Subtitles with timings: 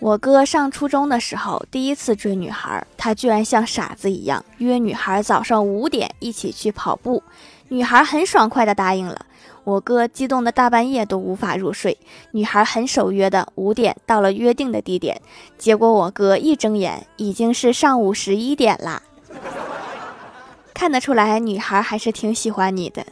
[0.00, 7.22] 我哥上初中的时候第一次追女孩，他居然像傻子一样约女孩早上五点一起去跑步，
[7.68, 9.26] 女孩很爽快的答应了。
[9.64, 11.98] 我哥激动的大半夜都无法入睡，
[12.30, 15.20] 女孩很守约的五点到了约定的地点，
[15.58, 19.02] 结果我哥一睁眼已经是上午十一点啦。
[20.72, 23.04] 看得出来，女孩还是挺喜欢你的。